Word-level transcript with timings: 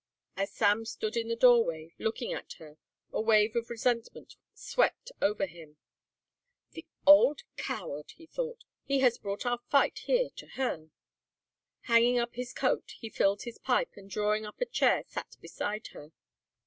As 0.35 0.51
Sam 0.51 0.83
stood 0.85 1.15
in 1.15 1.27
the 1.27 1.35
doorway 1.35 1.93
looking 1.99 2.33
at 2.33 2.53
her 2.53 2.79
a 3.13 3.21
wave 3.21 3.55
of 3.55 3.69
resentment 3.69 4.35
swept 4.51 5.11
over 5.21 5.45
him. 5.45 5.77
"The 6.71 6.87
old 7.05 7.41
coward," 7.55 8.09
he 8.15 8.25
thought, 8.25 8.63
"he 8.83 9.01
has 9.01 9.19
brought 9.19 9.45
our 9.45 9.59
fight 9.69 9.99
here 9.99 10.31
to 10.37 10.47
her." 10.57 10.89
Hanging 11.81 12.17
up 12.17 12.33
his 12.33 12.51
coat 12.51 12.95
he 12.97 13.11
filled 13.11 13.43
his 13.43 13.59
pipe 13.59 13.91
and 13.95 14.09
drawing 14.09 14.43
up 14.43 14.59
a 14.59 14.65
chair 14.65 15.03
sat 15.05 15.37
beside 15.39 15.85
her. 15.93 16.11